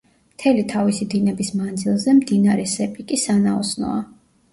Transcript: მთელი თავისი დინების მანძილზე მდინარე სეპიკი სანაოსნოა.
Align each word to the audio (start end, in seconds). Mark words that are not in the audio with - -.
მთელი 0.35 0.61
თავისი 0.69 1.05
დინების 1.13 1.51
მანძილზე 1.59 2.15
მდინარე 2.21 2.65
სეპიკი 2.71 3.21
სანაოსნოა. 3.25 4.01